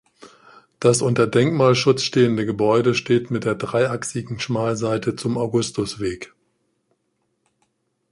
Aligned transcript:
Das 0.79 1.03
unter 1.03 1.27
Denkmalschutz 1.27 2.01
stehende 2.01 2.47
Gebäude 2.47 2.95
steht 2.95 3.29
mit 3.29 3.45
der 3.45 3.53
dreiachsigen 3.53 4.39
Schmalseite 4.39 5.15
zum 5.15 5.37
Augustusweg. 5.37 6.33